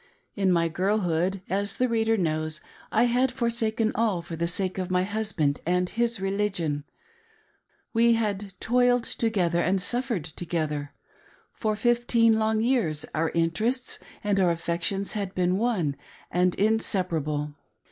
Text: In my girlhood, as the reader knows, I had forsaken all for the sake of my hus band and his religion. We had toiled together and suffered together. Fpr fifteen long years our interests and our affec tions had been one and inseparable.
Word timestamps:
In 0.35 0.51
my 0.51 0.67
girlhood, 0.67 1.43
as 1.47 1.77
the 1.77 1.87
reader 1.87 2.17
knows, 2.17 2.59
I 2.91 3.03
had 3.03 3.31
forsaken 3.31 3.91
all 3.93 4.23
for 4.23 4.35
the 4.35 4.47
sake 4.47 4.79
of 4.79 4.89
my 4.89 5.03
hus 5.03 5.31
band 5.31 5.59
and 5.63 5.89
his 5.89 6.19
religion. 6.19 6.85
We 7.93 8.13
had 8.13 8.55
toiled 8.59 9.03
together 9.03 9.61
and 9.61 9.79
suffered 9.79 10.25
together. 10.25 10.91
Fpr 11.61 11.77
fifteen 11.77 12.39
long 12.39 12.61
years 12.61 13.05
our 13.13 13.29
interests 13.35 13.99
and 14.23 14.39
our 14.39 14.49
affec 14.51 14.81
tions 14.81 15.13
had 15.13 15.35
been 15.35 15.59
one 15.59 15.95
and 16.31 16.55
inseparable. 16.55 17.53